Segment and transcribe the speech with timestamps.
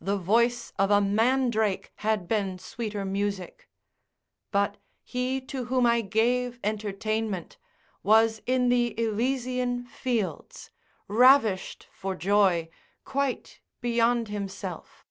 [0.00, 3.68] the voice of a mandrake had been sweeter music:
[4.52, 7.56] but he to whom I gave entertainment,
[8.04, 10.70] was in the Elysian fields,
[11.08, 12.68] ravished for joy,
[13.04, 15.04] quite beyond himself.